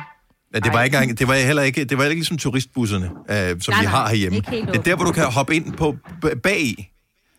Ja, 0.55 0.59
det 0.59 0.73
var 0.73 0.83
ikke 0.83 0.97
engang, 0.97 1.19
det 1.19 1.29
var 1.29 1.35
heller 1.35 1.63
ikke, 1.63 1.85
det 1.85 1.99
var 1.99 2.05
ikke 2.05 2.15
ligesom 2.15 2.39
turistbusserne, 2.39 3.05
øh, 3.31 3.61
som 3.61 3.73
Nej, 3.75 3.81
vi 3.81 3.87
har 3.87 4.09
herhjemme. 4.09 4.37
ikke 4.37 4.51
helt 4.51 4.69
Det 4.69 4.77
er 4.79 4.83
der, 4.83 4.97
hvor 4.97 5.05
du 5.05 5.13
kan 5.13 5.25
hoppe 5.25 5.55
ind 5.57 5.73
på 5.73 5.97
bag 6.43 6.61
i. 6.61 6.89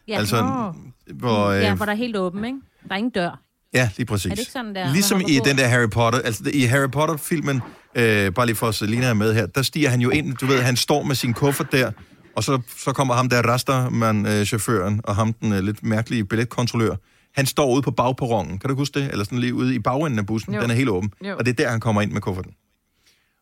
Ja. 0.07 0.17
Altså, 0.17 0.73
hvor, 1.13 1.45
øh, 1.45 1.61
ja, 1.61 1.75
hvor 1.75 1.85
der 1.85 1.91
er 1.91 1.95
helt 1.97 2.17
åben, 2.17 2.45
ikke? 2.45 2.57
Der 2.87 2.93
er 2.93 2.97
ingen 2.97 3.11
dør. 3.11 3.39
Ja, 3.75 3.89
lige 3.97 4.05
præcis. 4.05 4.25
Er 4.25 4.29
det 4.29 4.39
ikke 4.39 4.51
sådan, 4.51 4.75
der, 4.75 4.93
Ligesom 4.93 5.21
i 5.21 5.39
den 5.45 5.57
der 5.57 5.67
Harry 5.67 5.89
Potter, 5.89 6.19
altså 6.19 6.43
i 6.53 6.61
Harry 6.61 6.89
Potter-filmen, 6.91 7.61
øh, 7.95 8.33
bare 8.33 8.45
lige 8.45 8.55
for 8.55 8.67
at 8.67 8.75
Selina 8.75 9.05
er 9.05 9.13
med 9.13 9.33
her, 9.33 9.45
der 9.45 9.61
stiger 9.61 9.89
han 9.89 10.01
jo 10.01 10.09
ind, 10.09 10.33
du 10.37 10.45
ved, 10.45 10.61
han 10.61 10.75
står 10.75 11.03
med 11.03 11.15
sin 11.15 11.33
kuffert 11.33 11.71
der, 11.71 11.91
og 12.35 12.43
så, 12.43 12.61
så 12.77 12.91
kommer 12.93 13.13
ham 13.13 13.29
der 13.29 13.41
Rasterman, 13.41 14.25
øh, 14.25 14.45
chaufføren, 14.45 15.01
og 15.03 15.15
ham 15.15 15.33
den 15.33 15.53
øh, 15.53 15.59
lidt 15.63 15.83
mærkelige 15.83 16.25
billetkontrollør. 16.25 16.95
Han 17.35 17.45
står 17.45 17.73
ude 17.73 17.81
på 17.81 17.91
bagperronen, 17.91 18.59
kan 18.59 18.69
du 18.69 18.75
huske 18.75 18.99
det? 18.99 19.11
Eller 19.11 19.23
sådan 19.25 19.39
lige 19.39 19.53
ude 19.53 19.75
i 19.75 19.79
bagenden 19.79 20.19
af 20.19 20.25
bussen, 20.25 20.53
Jo. 20.53 20.61
den 20.61 20.69
er 20.69 20.75
helt 20.75 20.89
åben. 20.89 21.11
Jo. 21.27 21.35
Og 21.37 21.45
det 21.45 21.51
er 21.51 21.63
der, 21.63 21.69
han 21.69 21.79
kommer 21.79 22.01
ind 22.01 22.11
med 22.11 22.21
kufferten. 22.21 22.51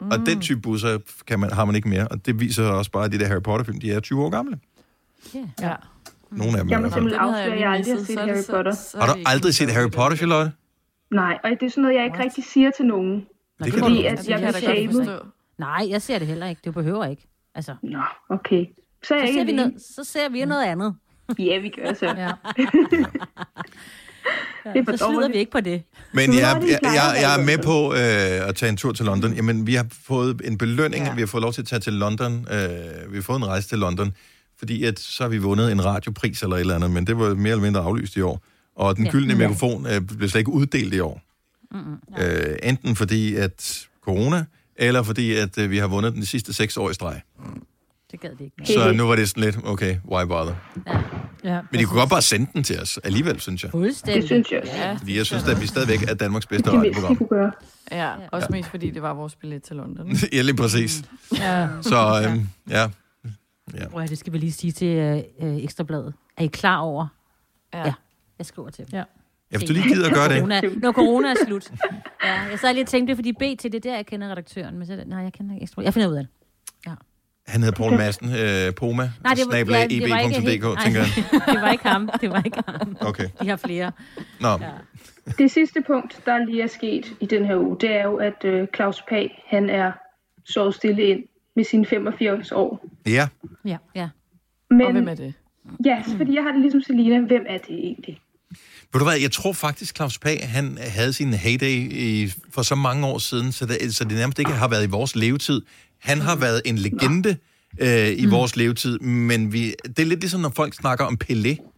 Mm. 0.01 0.07
Og 0.12 0.19
den 0.25 0.41
type 0.41 0.62
busser 0.62 0.97
kan 1.27 1.39
man, 1.39 1.51
har 1.53 1.65
man 1.65 1.75
ikke 1.75 1.89
mere, 1.89 2.07
og 2.07 2.25
det 2.25 2.39
viser 2.39 2.63
også 2.65 2.91
bare, 2.91 3.06
at 3.06 3.12
de 3.12 3.19
der 3.19 3.27
Harry 3.27 3.41
Potter-film, 3.41 3.80
de 3.80 3.91
er 3.91 4.00
20 4.00 4.24
år 4.24 4.30
gamle. 4.30 4.59
Ja. 5.62 5.74
Nogle 6.38 6.57
af 6.57 6.63
dem. 6.63 6.69
Jeg 6.69 6.81
må 6.81 6.89
simpelthen 6.89 7.21
afsløre, 7.21 7.53
at 7.56 7.59
jeg 7.59 7.71
aldrig 7.71 7.94
har 7.95 8.03
set 8.06 8.19
Harry 8.19 8.44
Potter. 8.50 8.71
er 8.71 9.06
Har 9.06 9.13
du 9.13 9.19
aldrig 9.25 9.53
set 9.56 9.69
Harry. 9.71 9.91
Potter, 9.91 10.18
Charlotte? 10.18 10.51
Nej, 11.12 11.38
og 11.44 11.50
det 11.50 11.63
er 11.65 11.69
sådan 11.69 11.81
noget, 11.81 11.95
jeg 11.95 12.03
ikke 12.06 12.15
What? 12.15 12.25
rigtig 12.25 12.44
siger 12.44 12.71
til 12.77 12.85
nogen. 12.85 13.25
Det 13.63 13.74
kan 13.74 13.80
Fordi 13.83 14.01
du. 14.01 14.07
at 14.07 14.27
jeg 14.30 14.39
kan 14.39 14.53
bliver 14.53 14.74
shamed. 14.91 15.19
Nej, 15.57 15.88
jeg 15.89 16.01
ser 16.01 16.19
det 16.19 16.27
heller 16.27 16.47
ikke. 16.47 16.62
Det 16.63 16.74
behøver 16.74 17.06
ikke. 17.06 17.27
Altså, 17.56 17.75
Nå, 17.83 18.00
okay. 18.30 18.65
Så 19.03 19.07
så 19.07 19.33
ser, 19.33 19.44
vi 19.45 19.51
noget, 19.51 19.74
så 19.95 20.03
ser 20.03 20.30
vi 20.30 20.45
noget 20.45 20.65
andet. 20.65 20.95
Ja, 21.39 21.57
vi 21.59 21.69
gør 21.69 21.94
så. 21.94 22.06
ja. 22.18 22.31
Det 24.74 24.88
er 24.89 24.97
Så 24.97 25.06
slider 25.06 25.27
vi 25.27 25.38
ikke 25.38 25.51
på 25.51 25.59
det. 25.62 25.83
Men 26.13 26.33
jeg, 26.33 26.62
jeg, 26.62 26.80
jeg, 26.83 27.15
jeg 27.21 27.33
er 27.33 27.38
det. 27.38 27.45
med 27.45 27.57
på 27.63 27.94
øh, 27.94 28.50
at 28.50 28.56
tage 28.56 28.69
en 28.69 28.77
tur 28.77 28.91
til 28.91 29.06
London. 29.06 29.33
Jamen, 29.33 29.68
vi 29.68 29.74
har 29.75 29.85
fået 30.07 30.41
en 30.44 30.57
belønning. 30.57 31.03
Ja. 31.03 31.09
Ja. 31.09 31.15
Vi 31.15 31.21
har 31.21 31.27
fået 31.27 31.41
lov 31.41 31.53
til 31.53 31.62
at 31.62 31.68
tage 31.68 31.80
til 31.80 31.94
London. 31.94 32.33
Øh, 32.51 33.12
vi 33.12 33.15
har 33.15 33.21
fået 33.21 33.38
en 33.38 33.45
rejse 33.47 33.68
til 33.68 33.77
London, 33.80 34.13
fordi 34.63 34.83
at, 34.83 35.00
så 35.00 35.24
har 35.24 35.30
vi 35.30 35.38
vundet 35.38 35.71
en 35.71 35.86
radiopris 35.86 36.44
eller 36.44 36.56
et 36.56 36.60
eller 36.60 36.75
andet, 36.75 36.92
men 36.92 37.07
det 37.07 37.18
var 37.18 37.33
mere 37.36 37.51
eller 37.51 37.63
mindre 37.63 37.81
aflyst 37.81 38.15
i 38.15 38.21
år. 38.21 38.42
Og 38.75 38.95
den 38.98 39.06
Ja. 39.06 39.12
gyldne 39.12 39.36
mikrofon 39.36 39.86
øh, 39.88 40.01
blev 40.01 40.30
slet 40.30 40.39
ikke 40.39 40.51
uddelt 40.51 40.94
i 40.94 41.00
år. 41.00 41.21
Mm-hmm. 41.71 42.24
Øh, 42.24 42.56
enten 42.63 42.95
fordi 42.95 43.36
at 43.36 43.88
corona, 44.06 44.45
eller 44.75 45.04
fordi 45.04 45.33
at 45.33 45.57
øh, 45.57 45.69
vi 45.71 45.78
har 45.78 45.88
vundet 45.88 46.14
den 46.14 46.26
sidste 46.26 46.54
seks 46.54 46.78
år 46.78 46.90
i 46.90 46.94
streg. 46.94 47.21
Det 48.11 48.19
gad 48.21 48.30
vi 48.38 48.44
ikke. 48.44 48.56
mere. 48.57 48.68
Så 48.68 48.92
nu 48.92 49.07
var 49.07 49.16
det 49.16 49.30
sådan 49.30 49.44
lidt, 49.44 49.57
okay, 49.64 49.97
why 50.11 50.26
bother? 50.28 50.56
ja. 51.44 51.59
Men 51.71 51.80
de 51.80 51.85
kunne 51.85 51.99
godt 51.99 52.09
bare 52.09 52.21
sende 52.21 52.47
den 52.54 52.64
til 52.64 52.80
os 52.81 52.97
alligevel, 53.04 53.40
synes 53.40 53.64
jeg. 53.64 53.71
Fuldstændig. 53.71 54.21
Det 54.21 54.30
synes 54.30 54.52
jeg 54.52 54.61
også. 54.61 54.73
Ja, 54.73 54.94
Fordi 54.94 55.18
jeg 55.18 55.26
synes, 55.26 55.44
at 55.44 55.61
vi 55.61 55.68
stadigvæk 55.68 56.04
er 56.09 56.14
Danmarks 56.14 56.45
bedste 56.47 56.66
Det 56.71 56.73
de 56.73 56.78
radioprogram. 56.80 57.16
kunne 57.16 57.28
gøre. 57.30 57.52
ja, 57.92 58.11
også 58.31 58.47
mest 58.52 58.69
fordi 58.69 58.90
det 58.90 59.02
var 59.02 59.14
vores 59.14 59.35
billet 59.35 59.64
til 59.64 59.76
London. 59.76 60.09
ja, 60.33 60.42
lige 60.42 60.56
præcis. 60.56 61.04
ja. 61.38 61.68
Så 61.81 62.23
øhm, 62.30 62.47
ja, 62.69 62.90
Prøv 63.92 64.01
at, 64.03 64.09
det 64.09 64.18
skal 64.18 64.33
vi 64.33 64.37
lige 64.37 64.51
sige 64.51 64.71
til 64.71 64.87
øh, 64.87 65.18
øh, 65.42 65.63
Ekstrabladet. 65.63 66.13
Er 66.37 66.44
I 66.44 66.47
klar 66.47 66.77
over? 66.77 67.07
Ja. 67.73 67.80
Ja. 67.85 67.94
Jeg 68.37 68.45
skriver 68.45 68.69
til 68.69 68.85
dem. 68.85 68.89
Ja. 68.94 69.03
Ja, 69.51 69.57
hvis 69.57 69.68
du 69.68 69.73
lige 69.73 69.87
gider 69.87 70.07
at 70.07 70.13
gøre 70.13 70.30
det. 70.30 70.37
Corona, 70.37 70.61
når 70.81 70.92
corona 70.92 71.30
er 71.30 71.35
slut. 71.45 71.71
Ja, 72.23 72.42
jeg 72.42 72.59
sad 72.59 72.73
lige 72.73 72.83
og 72.83 72.87
tænkte, 72.87 73.11
det 73.11 73.18
fordi 73.18 73.31
BT, 73.33 73.63
det 73.63 73.75
er 73.75 73.80
der, 73.80 73.95
jeg 73.95 74.06
kender 74.06 74.31
redaktøren. 74.31 74.77
Men 74.77 74.87
så, 74.87 74.94
det- 74.95 75.07
nej, 75.07 75.19
jeg 75.19 75.33
kender 75.33 75.53
ikke 75.53 75.63
Ekstra. 75.63 75.81
Jeg 75.81 75.94
finder 75.94 76.09
ud 76.09 76.15
af 76.15 76.23
det. 76.23 76.30
Han 77.47 77.61
hedder 77.63 77.77
Paul 77.77 77.92
Madsen, 77.97 78.30
øh, 78.30 78.73
Poma, 78.75 79.03
Nej, 79.23 79.33
det 79.33 79.44
var, 79.45 79.51
snabel-a 79.51 79.77
ja, 79.80 79.87
det 79.87 80.09
var 80.09 80.19
ikke 80.19 80.39
helt, 80.39 80.63
eb.dk, 80.63 80.83
tænker 80.83 80.99
jeg. 80.99 81.09
det 81.53 81.61
var 81.61 81.71
ikke 81.71 81.87
ham. 81.87 82.09
Det 82.21 82.30
var 82.30 82.42
ikke 82.45 82.57
ham. 82.68 82.97
Okay. 83.01 83.30
De 83.42 83.49
har 83.49 83.56
flere. 83.56 83.92
Nå, 84.42 84.47
Ja. 84.47 84.69
Det 85.37 85.51
sidste 85.51 85.81
punkt, 85.87 86.21
der 86.25 86.45
lige 86.45 86.61
er 86.61 86.68
sket 86.68 87.13
i 87.19 87.25
den 87.25 87.45
her 87.45 87.57
uge, 87.57 87.77
det 87.81 87.92
er 87.92 88.03
jo, 88.03 88.15
at 88.15 88.44
øh, 88.45 88.68
Claus 88.75 89.01
Pag, 89.09 89.44
han 89.47 89.69
er 89.69 89.92
sovet 90.45 90.75
stille 90.75 91.03
ind 91.03 91.23
med 91.56 91.64
sine 91.64 91.86
85 91.86 92.52
år. 92.52 92.86
ja. 93.07 93.28
ja. 93.66 93.78
Ja. 93.95 94.10
Men 94.69 94.81
Og 94.81 94.92
hvem 94.92 95.07
er 95.07 95.16
det? 95.16 95.33
ja, 95.86 96.04
fordi 96.18 96.36
jeg 96.36 96.44
har 96.44 96.52
det 96.52 96.62
ligesom 96.62 96.81
Selina. 96.81 97.19
Hvem 97.19 97.45
er 97.50 97.57
det 97.57 97.76
egentlig? 97.76 98.19
Ved 98.94 99.00
du 99.00 99.06
hvad, 99.06 99.18
jeg 99.22 99.31
tror 99.31 99.54
faktisk, 99.54 99.95
Claus 99.95 100.19
Pag, 100.19 100.50
han 100.50 100.78
havde 100.81 101.14
sin 101.14 101.33
heyday 101.33 101.92
i, 101.92 102.33
for 102.54 102.62
så 102.62 102.76
mange 102.76 103.07
år 103.07 103.18
siden, 103.18 103.52
så 103.52 103.66
det, 103.66 103.95
så 103.95 104.04
det 104.04 104.14
nærmest 104.14 104.40
ikke 104.40 104.52
har 104.52 104.68
været 104.68 104.83
i 104.88 104.90
vores 104.90 105.16
levetid. 105.16 105.62
Han 106.00 106.22
har 106.22 106.36
været 106.36 106.62
en 106.66 106.78
legende 106.78 107.36
øh, 107.80 108.10
i 108.10 108.26
mm. 108.26 108.31
vores 108.31 108.56
levetid, 108.56 109.00
men 109.00 109.54
vi, 109.54 109.74
det 109.88 110.00
er 110.00 110.06
lidt 110.06 110.19
ligesom, 110.19 110.42
når 110.42 110.50
folk 110.56 110.74
snakker 110.74 111.06
om 111.06 111.18
Pelé 111.24 111.69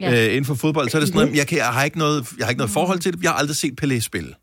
Ja. 0.00 0.26
øh, 0.26 0.30
inden 0.30 0.44
for 0.44 0.54
fodbold, 0.54 0.88
så 0.88 0.96
er 0.96 1.00
det 1.00 1.08
sådan 1.08 1.20
noget, 1.20 1.38
jeg, 1.38 1.46
kan, 1.46 1.58
jeg, 1.58 1.66
har 1.66 1.84
ikke 1.84 1.98
noget, 1.98 2.26
jeg 2.38 2.46
har 2.46 2.50
ikke 2.50 2.58
noget 2.58 2.70
forhold 2.70 2.98
til 2.98 3.12
det, 3.12 3.22
jeg 3.22 3.30
har 3.30 3.38
aldrig 3.38 3.56
set 3.56 3.84
Pelé 3.84 4.00
spille. 4.00 4.34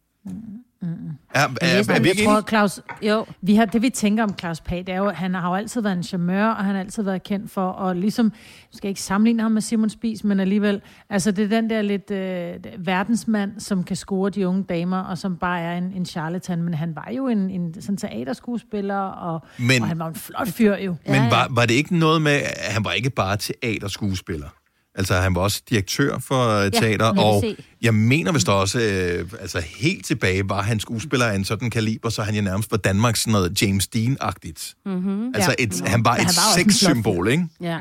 Er, 1.33 1.39
er, 1.39 1.47
er, 1.61 1.67
er, 1.67 1.77
er 1.95 1.99
vi 1.99 2.07
jeg 2.07 2.07
ikke 2.07 2.23
tror, 2.23 2.31
enige? 2.33 2.47
Claus, 2.47 2.79
Jo, 3.01 3.25
vi 3.41 3.55
har, 3.55 3.65
det 3.65 3.81
vi 3.81 3.89
tænker 3.89 4.23
om 4.23 4.35
Claus 4.39 4.61
Pag, 4.61 4.77
det 4.77 4.89
er 4.89 4.97
jo, 4.97 5.07
at 5.07 5.15
han 5.15 5.33
har 5.33 5.49
jo 5.49 5.55
altid 5.55 5.81
været 5.81 5.97
en 5.97 6.03
charmeur, 6.03 6.45
og 6.47 6.65
han 6.65 6.75
har 6.75 6.81
altid 6.81 7.03
været 7.03 7.23
kendt 7.23 7.51
for, 7.51 7.67
og 7.67 7.95
ligesom, 7.95 8.25
jeg 8.71 8.77
skal 8.77 8.87
ikke 8.89 9.01
sammenligne 9.01 9.41
ham 9.41 9.51
med 9.51 9.61
Simon 9.61 9.89
Spies, 9.89 10.23
men 10.23 10.39
alligevel, 10.39 10.81
altså 11.09 11.31
det 11.31 11.43
er 11.43 11.47
den 11.61 11.69
der 11.69 11.81
lidt 11.81 12.11
øh, 12.11 12.85
verdensmand, 12.85 13.59
som 13.59 13.83
kan 13.83 13.95
score 13.95 14.29
de 14.29 14.47
unge 14.47 14.63
damer, 14.69 14.99
og 14.99 15.17
som 15.17 15.37
bare 15.37 15.59
er 15.61 15.77
en, 15.77 15.91
en 15.95 16.05
charlatan, 16.05 16.63
men 16.63 16.73
han 16.73 16.95
var 16.95 17.11
jo 17.17 17.27
en, 17.27 17.49
en 17.49 17.81
sådan 17.81 17.97
teaterskuespiller, 17.97 18.95
og, 18.99 19.45
Men- 19.59 19.81
og 19.81 19.87
han 19.87 19.99
var 19.99 20.07
en 20.07 20.15
flot 20.15 20.47
fyr 20.47 20.75
jo. 20.75 20.95
Men 21.07 21.31
var, 21.31 21.47
var 21.51 21.65
det 21.65 21.73
ikke 21.73 21.97
noget 21.97 22.21
med, 22.21 22.31
at 22.31 22.73
han 22.73 22.83
var 22.85 22.91
ikke 22.91 23.09
bare 23.09 23.37
teaterskuespiller? 23.37 24.47
Altså, 24.97 25.13
han 25.13 25.35
var 25.35 25.41
også 25.41 25.61
direktør 25.69 26.17
for 26.19 26.59
ja, 26.59 26.69
teater, 26.69 27.13
NBC. 27.13 27.21
og 27.21 27.45
jeg 27.81 27.93
mener 27.93 28.31
vist 28.31 28.49
også, 28.49 28.79
øh, 28.79 29.29
altså 29.41 29.59
helt 29.59 30.05
tilbage 30.05 30.49
var 30.49 30.61
han 30.61 30.79
skuespiller 30.79 31.25
af 31.25 31.35
en 31.35 31.45
sådan 31.45 31.69
kaliber, 31.69 32.09
så 32.09 32.23
han 32.23 32.35
jo 32.35 32.41
nærmest 32.41 32.71
var 32.71 32.77
Danmarks 32.77 33.19
sådan 33.19 33.31
noget 33.31 33.61
James 33.61 33.89
Dean-agtigt. 33.95 34.73
Mm-hmm. 34.85 35.31
Altså, 35.35 35.55
et, 35.59 35.81
han 35.85 36.05
var 36.05 36.11
et 36.11 36.17
han 36.17 36.25
var 36.25 36.63
sexsymbol, 36.63 37.27
ikke? 37.27 37.47
Ja. 37.61 37.77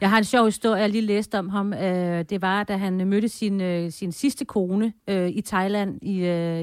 Jeg 0.00 0.10
har 0.10 0.18
en 0.18 0.24
sjov 0.24 0.44
historie, 0.44 0.80
jeg 0.80 0.90
lige 0.90 1.06
læste 1.06 1.38
om 1.38 1.48
ham. 1.48 1.72
Øh, 1.72 2.24
det 2.30 2.42
var, 2.42 2.64
da 2.64 2.76
han 2.76 3.08
mødte 3.08 3.28
sin, 3.28 3.60
øh, 3.60 3.92
sin 3.92 4.12
sidste 4.12 4.44
kone 4.44 4.92
øh, 5.08 5.28
i 5.28 5.40
Thailand, 5.40 5.98
i, 6.02 6.14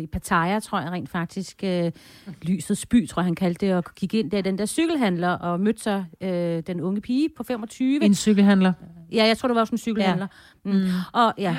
i 0.04 0.08
Pattaya, 0.08 0.60
tror 0.60 0.80
jeg 0.80 0.92
rent 0.92 1.10
faktisk. 1.10 1.64
Lysets 2.42 2.86
by, 2.86 3.08
tror 3.08 3.22
jeg, 3.22 3.25
han 3.25 3.36
kaldte 3.36 3.66
det, 3.66 3.75
og 3.75 3.84
gik 3.96 4.14
ind 4.14 4.32
der 4.32 4.42
den 4.42 4.58
der 4.58 4.66
cykelhandler 4.66 5.30
og 5.30 5.60
mødte 5.60 5.82
sig 5.82 6.06
den 6.68 6.82
unge 6.82 7.02
pige 7.02 7.30
på 7.38 7.44
25. 7.44 8.04
En 8.04 8.16
cykelhandler. 8.16 8.74
Ja, 9.12 9.25
jeg 9.25 9.38
tror, 9.38 9.48
det 9.48 9.56
var 9.56 9.62
også 9.62 9.72
en 9.72 9.78
cykelhandler. 9.78 10.28
Ja. 10.66 10.72
Mm. 10.72 10.86
Og 11.14 11.34
ja, 11.38 11.58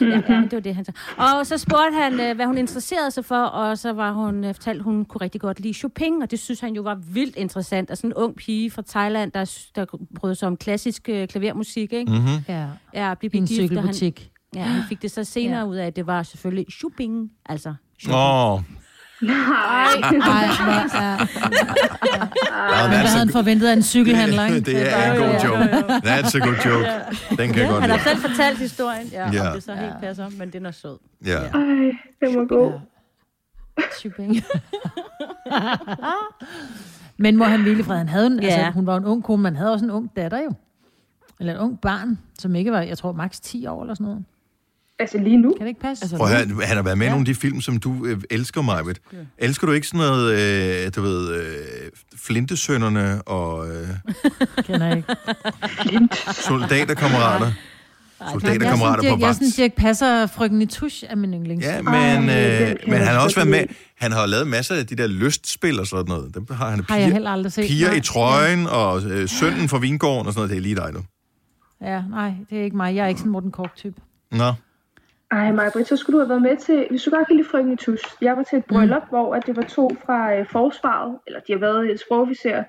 ja, 0.00 0.06
ja, 0.06 0.42
det 0.42 0.52
var 0.52 0.60
det, 0.60 0.74
han 0.74 0.84
sagde. 0.84 0.98
Og 1.18 1.46
så 1.46 1.58
spurgte 1.58 1.96
han, 1.98 2.36
hvad 2.36 2.46
hun 2.46 2.58
interesserede 2.58 3.10
sig 3.10 3.24
for, 3.24 3.44
og 3.44 3.78
så 3.78 3.92
var 3.92 4.12
hun 4.12 4.44
fortalt, 4.54 4.82
hun 4.82 5.04
kunne 5.04 5.20
rigtig 5.20 5.40
godt 5.40 5.60
lide 5.60 5.74
Chopin, 5.74 6.22
og 6.22 6.30
det 6.30 6.38
synes 6.38 6.60
han 6.60 6.74
jo 6.74 6.82
var 6.82 6.94
vildt 6.94 7.36
interessant. 7.36 7.90
Og 7.90 7.96
sådan 7.96 8.10
en 8.10 8.14
ung 8.14 8.36
pige 8.36 8.70
fra 8.70 8.82
Thailand, 8.88 9.32
der, 9.32 9.68
der 9.74 9.84
brød 10.14 10.34
sig 10.34 10.48
om 10.48 10.56
klassisk 10.72 11.08
øh, 11.08 11.28
klavermusik, 11.28 11.92
ikke? 11.92 12.12
Mm. 12.12 12.18
Mm-hmm. 12.18 12.44
Ja, 12.48 12.66
Ja, 12.94 13.14
blev 13.14 13.30
i 13.34 13.38
en 13.38 13.46
gift, 13.46 13.72
og 13.76 13.82
han, 13.82 13.94
cykelbutik. 13.94 14.30
ja, 14.54 14.62
han 14.62 14.82
fik 14.88 15.02
det 15.02 15.10
så 15.10 15.24
senere 15.24 15.58
Ja. 15.60 15.66
ud 15.66 15.76
af, 15.76 15.86
at 15.86 15.96
det 15.96 16.06
var 16.06 16.22
selvfølgelig 16.22 16.66
Chopin, 16.72 17.30
altså 17.46 17.74
Chopin. 18.00 18.14
Åh, 18.14 18.52
oh, 18.52 18.60
Nej. 19.22 19.34
Ej, 19.34 20.00
hvor 20.00 20.32
er... 20.96 21.16
ja, 22.82 22.88
Hvad 22.88 22.98
havde 22.98 23.18
han 23.18 23.28
forventet 23.30 23.68
af 23.68 23.72
en 23.72 23.82
cykelhandler, 23.82 24.46
ikke? 24.46 24.60
det 24.60 24.92
er 24.98 25.12
en 25.12 25.18
god 25.18 25.40
joke. 25.44 25.64
That's 26.08 26.36
a 26.36 26.46
good 26.46 26.56
joke. 26.66 26.88
Den 27.42 27.52
kan 27.52 27.58
jeg 27.62 27.68
godt 27.68 27.80
Han 27.80 27.90
har 27.90 27.98
selv 27.98 28.18
fortalt 28.18 28.58
historien, 28.58 29.06
ja, 29.12 29.26
Ja. 29.30 29.32
ja. 29.32 29.48
om 29.48 29.54
det 29.54 29.62
så 29.62 29.74
helt 29.74 29.94
passer, 30.00 30.28
men 30.38 30.50
den 30.50 30.66
er 30.66 30.70
sød. 30.70 30.98
Ja. 31.26 31.38
Ej, 31.38 31.48
det 32.20 32.38
var 32.38 32.48
god. 32.48 32.72
Chopin. 34.00 34.42
Men 37.22 37.36
må 37.36 37.44
han 37.44 37.62
hvile 37.62 37.80
i 37.80 37.82
fred? 37.82 37.96
Han 37.96 38.08
havde 38.08 38.26
en, 38.26 38.40
ja. 38.42 38.46
Ja. 38.46 38.52
altså, 38.54 38.70
hun 38.70 38.86
var 38.86 38.96
en 38.96 39.04
ung 39.04 39.24
kone, 39.24 39.42
men 39.42 39.46
han 39.46 39.56
havde 39.56 39.72
også 39.72 39.84
en 39.84 39.90
ung 39.90 40.10
datter 40.16 40.38
jo. 40.38 40.52
Eller 41.40 41.54
et 41.54 41.58
ung 41.58 41.80
barn, 41.80 42.18
som 42.38 42.54
ikke 42.54 42.72
var, 42.72 42.80
jeg 42.82 42.98
tror, 42.98 43.12
maks 43.12 43.40
10 43.40 43.66
år 43.66 43.82
eller 43.82 43.94
sådan 43.94 44.04
noget. 44.04 44.24
Altså 44.98 45.18
lige 45.18 45.36
nu. 45.36 45.54
Kan 45.58 45.60
det 45.60 45.68
ikke 45.68 45.80
passe? 45.80 46.04
Altså, 46.04 46.16
Prøv 46.16 46.28
høre, 46.28 46.66
han 46.66 46.76
har 46.76 46.82
været 46.82 46.98
med 46.98 47.06
i 47.06 47.10
nogle 47.10 47.20
af 47.22 47.26
de 47.26 47.34
film, 47.34 47.60
som 47.60 47.76
du 47.76 48.06
øh, 48.06 48.22
elsker, 48.30 48.62
Majbet. 48.62 49.00
Elsker 49.38 49.66
du 49.66 49.72
ikke 49.72 49.86
sådan 49.86 50.06
noget, 50.06 50.32
øh, 50.86 50.90
du 50.96 51.02
ved, 51.02 51.34
øh, 51.34 51.44
Flintesønderne 52.16 53.22
og 53.22 53.68
øh, 53.68 53.88
kender 54.62 54.86
jeg 54.86 54.96
ikke. 54.96 55.14
soldaterkammerater? 56.32 57.52
Soldaterkammerater 58.30 59.02
på 59.02 59.06
Jeg 59.06 59.12
er 59.12 59.16
vagt. 59.26 59.34
sådan, 59.36 59.50
Dirk 59.56 59.72
Passer 59.76 60.26
frygten 60.26 60.62
i 60.62 60.66
tusch 60.66 61.04
af 61.08 61.16
min 61.16 61.34
yndlings. 61.34 61.66
Ja, 61.66 61.82
men, 61.82 61.94
Ej, 61.94 62.16
øh, 62.16 62.76
men 62.86 62.92
jeg 62.94 63.06
han 63.06 63.16
har 63.16 63.24
også 63.24 63.36
været 63.36 63.48
med. 63.50 63.64
Han 64.00 64.12
har 64.12 64.26
lavet 64.26 64.46
masser 64.46 64.74
af 64.74 64.86
de 64.86 64.96
der 64.96 65.06
lystspil 65.06 65.80
og 65.80 65.86
sådan 65.86 66.04
noget. 66.08 66.34
Dem 66.34 66.46
har 66.50 66.70
han 66.70 66.84
Har 66.88 66.96
jeg 66.96 67.04
piger, 67.04 67.12
heller 67.12 67.30
aldrig 67.30 67.52
set. 67.52 67.64
piger 67.68 67.88
nej. 67.88 67.96
i 67.96 68.00
trøjen 68.00 68.66
og 68.66 69.02
øh, 69.10 69.28
sønnen 69.28 69.68
fra 69.68 69.78
Vingården 69.78 70.26
og 70.26 70.32
sådan 70.32 70.38
noget. 70.38 70.50
Det 70.50 70.56
er 70.56 70.62
lige 70.62 70.76
dig 70.76 70.92
nu. 70.92 71.00
Ja, 71.80 72.02
nej, 72.10 72.32
det 72.50 72.58
er 72.60 72.64
ikke 72.64 72.76
mig. 72.76 72.94
Jeg 72.96 73.04
er 73.04 73.08
ikke 73.08 73.18
sådan 73.20 73.28
en 73.28 73.32
Morten 73.32 73.50
Kork-type. 73.50 74.00
Nå. 74.32 74.52
Ej, 75.30 75.52
Majbrit, 75.52 75.88
så 75.88 75.96
skulle 75.96 76.14
du 76.14 76.20
have 76.24 76.28
været 76.28 76.42
med 76.42 76.56
til, 76.66 76.86
hvis 76.90 77.02
du 77.02 77.10
godt 77.10 77.26
kan 77.26 77.36
lide 77.36 77.48
Frøken 77.50 77.72
i 77.72 77.76
Tus. 77.76 78.00
Jeg 78.22 78.36
var 78.36 78.42
til 78.42 78.58
et 78.58 78.64
bryllup, 78.64 79.02
mm. 79.02 79.08
hvor 79.08 79.34
at 79.34 79.42
det 79.46 79.56
var 79.56 79.62
to 79.62 79.90
fra 80.06 80.34
øh, 80.34 80.46
forsvaret, 80.52 81.18
eller 81.26 81.40
de 81.46 81.52
har 81.52 81.60
været 81.60 82.00
sprogofficer. 82.06 82.62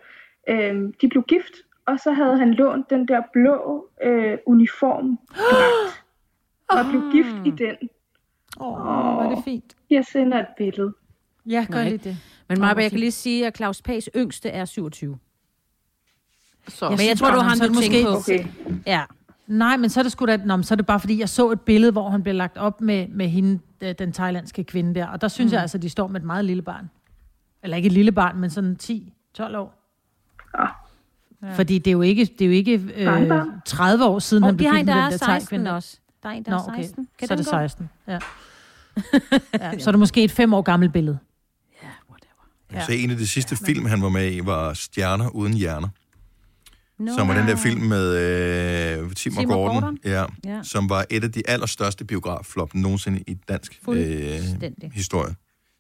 Øhm, 0.50 0.94
de 1.02 1.06
blev 1.10 1.24
gift, 1.34 1.56
og 1.88 2.00
så 2.00 2.12
havde 2.12 2.38
han 2.38 2.54
lånt 2.54 2.90
den 2.90 3.08
der 3.08 3.22
blå 3.34 3.88
øh, 4.04 4.38
uniform 4.46 5.20
og 6.78 6.86
blev 6.90 7.12
gift 7.12 7.48
i 7.48 7.50
den. 7.50 7.90
Åh, 8.60 8.88
oh, 8.88 9.18
var 9.18 9.36
det 9.36 9.44
fint. 9.44 9.76
Jeg 9.90 10.06
sender 10.06 10.40
et 10.40 10.48
billede. 10.58 10.94
Ja, 11.46 11.66
gør 11.72 11.78
Nej. 11.78 11.90
lige 11.90 11.98
det. 11.98 12.18
Men 12.50 12.58
hvor 12.58 12.80
jeg 12.82 12.92
kan 12.92 13.00
lige 13.00 13.12
sige, 13.12 13.48
at 13.48 13.58
Claus 13.58 13.82
Pags 13.82 14.10
yngste 14.16 14.50
er 14.50 14.66
27. 14.66 15.18
Så. 16.68 16.90
Men 16.90 17.00
jeg 17.08 17.18
tror, 17.18 17.28
det 17.28 17.38
var 17.38 17.44
ham, 17.44 17.58
er 17.62 17.68
du 17.68 17.74
det 17.74 17.84
tænkte 17.84 18.04
på. 18.04 18.18
Okay. 18.18 18.46
Ja. 18.88 19.04
Nej, 19.48 19.78
men 19.78 19.90
så 19.90 20.00
er 20.00 20.04
det 20.04 20.12
sgu 20.12 20.26
da, 20.26 20.38
nå, 20.38 20.56
men 20.56 20.64
så 20.64 20.74
er 20.74 20.76
det 20.76 20.86
bare 20.86 21.00
fordi, 21.00 21.20
jeg 21.20 21.30
så 21.30 21.52
et 21.52 21.62
billede, 21.62 21.92
hvor 21.92 22.10
han 22.10 22.24
blev 22.24 22.36
lagt 22.36 22.58
op 22.58 22.82
med, 22.82 23.08
med 23.08 23.28
hende, 23.30 23.60
den 23.94 24.14
thailandske 24.14 24.64
kvinde 24.64 24.96
der. 24.96 25.08
Og 25.08 25.22
der 25.22 25.28
synes 25.28 25.52
mm. 25.52 25.54
jeg 25.54 25.62
altså, 25.62 25.78
de 25.78 25.90
står 25.90 26.08
med 26.08 26.22
et 26.22 26.26
meget 26.26 26.46
lille 26.46 26.62
barn. 26.62 26.90
Eller 27.64 27.78
ikke 27.78 27.88
et 27.88 27.94
lille 27.94 28.12
barn, 28.12 28.40
men 28.40 28.50
sådan 28.50 28.78
10-12 28.84 29.58
år. 29.58 29.74
Ah. 30.54 30.70
Ja. 31.44 31.54
Fordi 31.54 31.78
det 31.78 31.88
er 31.88 31.92
jo 31.92 32.02
ikke, 32.02 32.26
det 32.26 32.42
er 32.42 32.46
jo 32.46 32.52
ikke 32.52 32.74
øh, 32.96 33.06
Barnbarn. 33.06 33.48
30 33.66 34.06
år 34.06 34.20
siden, 34.20 34.44
han 34.44 34.50
Og 34.54 34.54
de 34.54 34.58
blev 34.58 34.70
har 34.70 34.78
gift 34.78 34.82
en, 34.82 34.86
med 34.86 34.94
der 34.94 35.02
den 35.02 35.06
er 35.06 35.10
der 35.10 35.18
16 35.18 35.28
thai-kvinde. 35.48 35.72
også. 35.72 35.98
Der 36.24 36.30
er 36.30 36.34
en, 36.34 36.44
der 36.44 36.52
Nå, 36.52 36.58
er 36.58 36.62
okay. 36.68 36.82
16. 36.84 37.08
Kan 37.20 37.28
så 37.28 37.34
er 37.34 37.38
det 37.38 37.46
gå? 37.46 37.50
16. 37.52 37.90
Ja. 38.08 38.14
ja. 39.74 39.80
Så 39.80 39.90
er 39.90 39.92
det 39.92 40.00
måske 40.00 40.24
et 40.24 40.32
fem 40.32 40.54
år 40.54 40.62
gammelt 40.62 40.94
billede. 40.94 41.18
Ja, 41.84 41.88
whatever. 42.10 42.80
Ja. 42.82 42.86
Så 42.86 42.92
en 42.92 43.12
af 43.12 43.18
de 43.18 43.28
sidste 43.28 43.58
film, 43.66 43.86
han 43.86 44.02
var 44.02 44.10
med 44.10 44.32
i, 44.34 44.40
var 44.46 44.74
Stjerner 44.74 45.30
uden 45.30 45.54
hjerner. 45.54 45.88
No. 47.00 47.12
Som 47.18 47.28
var 47.28 47.34
den 47.38 47.48
der 47.48 47.56
film 47.56 47.82
med 47.82 48.16
øh, 49.04 49.12
Tim, 49.14 49.34
Tim 49.34 49.50
og 49.50 49.56
Gordon, 49.56 49.82
Gordon. 49.82 49.98
Ja, 50.06 50.26
Ja. 50.46 50.60
som 50.64 50.90
var 50.90 51.06
et 51.10 51.24
af 51.24 51.32
de 51.32 51.42
allerstørste 51.48 52.06
biografflop 52.06 52.74
nogensinde 52.76 53.24
i 53.28 53.34
dansk 53.50 53.80
øh, 53.90 53.96
historie. 54.94 55.28
Jeg 55.28 55.36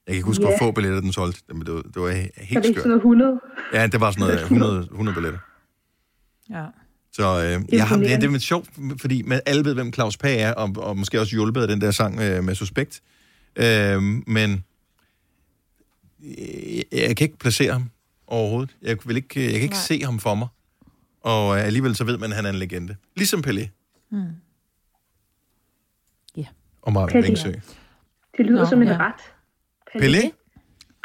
kan 0.07 0.15
ikke 0.15 0.25
huske, 0.25 0.43
Ja. 0.43 0.49
hvor 0.49 0.67
få 0.67 0.71
billetter 0.71 1.01
den 1.01 1.13
solgte, 1.13 1.41
men 1.53 1.65
det 1.65 1.73
var, 1.73 1.81
det 1.81 2.01
var 2.01 2.09
helt 2.11 2.31
det 2.37 2.39
er 2.39 2.41
ikke 2.45 2.55
sådan 2.55 2.73
skørt. 2.73 2.85
noget 2.85 2.99
100. 2.99 3.39
Ja, 3.73 3.87
det 3.87 3.99
var 3.99 4.11
sådan 4.11 4.27
noget 4.27 4.41
100, 4.51 4.79
100 4.91 5.15
billetter. 5.15 5.39
Ja. 6.49 6.65
Så 7.11 7.23
øh, 7.23 7.75
jeg 7.75 7.87
har, 7.87 7.97
ja, 7.97 8.15
det 8.15 8.23
er 8.23 8.31
lidt 8.31 8.43
sjovt, 8.43 8.69
fordi 9.01 9.21
med 9.21 9.39
alle 9.45 9.65
ved, 9.65 9.73
hvem 9.73 9.93
Claus 9.93 10.17
Pag 10.17 10.41
er, 10.41 10.53
og, 10.53 10.73
og 10.77 10.97
måske 10.97 11.19
også 11.19 11.35
hjulpet 11.35 11.61
af 11.61 11.67
den 11.67 11.81
der 11.81 11.91
sang 11.91 12.19
øh, 12.19 12.43
med 12.43 12.55
Suspekt. 12.55 13.01
Øh, 13.55 14.01
men 14.27 14.63
jeg, 16.19 16.83
jeg 16.91 17.17
kan 17.17 17.25
ikke 17.25 17.37
placere 17.37 17.71
ham 17.73 17.89
overhovedet. 18.27 18.75
Jeg, 18.81 18.97
vil 19.05 19.15
ikke, 19.15 19.43
jeg 19.43 19.53
kan 19.53 19.61
ikke 19.61 19.73
Nej. 19.73 19.81
se 19.81 20.01
ham 20.03 20.19
for 20.19 20.35
mig. 20.35 20.47
Og 21.21 21.57
øh, 21.57 21.65
alligevel 21.65 21.95
så 21.95 22.03
ved 22.03 22.17
man, 22.17 22.29
at 22.29 22.35
han 22.35 22.45
er 22.45 22.49
en 22.49 22.55
legende. 22.55 22.95
Ligesom 23.15 23.43
Pelé. 23.47 23.67
Mm. 24.11 24.23
Ja. 26.37 26.45
Og 26.81 26.93
Marvin. 26.93 27.23
Vingsø. 27.23 27.51
Det 28.37 28.45
lyder 28.45 28.63
Nå, 28.63 28.69
som 28.69 28.81
en 28.81 28.87
ja. 28.87 28.97
ret. 28.97 29.21
Pelé? 29.95 30.05
Pelé. 30.05 30.42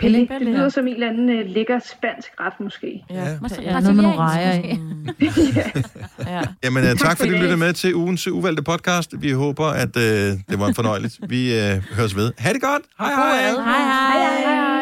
Pelé, 0.02 0.18
Det 0.18 0.40
lyder 0.40 0.62
ja. 0.62 0.68
som 0.68 0.86
en 0.86 0.94
eller 0.94 1.08
anden 1.08 1.28
uh, 1.28 1.46
lækker 1.54 1.78
spansk 1.78 2.28
ret, 2.40 2.60
måske. 2.60 3.04
Ja. 3.10 3.38
Måske 3.42 3.62
Ja, 3.62 3.80
noget 3.80 3.94
med 3.96 4.02
nogle 4.02 4.18
rejer 4.18 4.54
i. 4.54 4.78
Ja. 6.26 6.40
Jamen, 6.64 6.84
øh, 6.84 6.90
tak 6.90 6.98
Tak 6.98 7.18
fordi 7.18 7.30
for 7.30 7.36
du 7.36 7.40
lyttede 7.42 7.56
med 7.56 7.72
til 7.72 7.94
ugens 7.94 8.28
uvalgte 8.28 8.62
podcast. 8.62 9.14
Vi 9.18 9.30
håber, 9.30 9.66
at 9.66 9.96
øh, 9.96 10.02
det 10.50 10.58
var 10.58 10.66
en 10.66 10.74
fornøjeligt. 10.74 11.18
Vi 11.28 11.54
øh, 11.60 11.82
høres 11.92 12.16
ved. 12.16 12.32
Ha' 12.38 12.52
det 12.52 12.62
godt. 12.62 12.82
Hej 12.98 13.14
hej. 13.14 13.40
Hej 13.40 13.50
hej. 13.50 14.18
Hej, 14.18 14.54
hej. 14.54 14.77